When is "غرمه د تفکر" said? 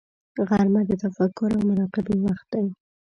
0.47-1.49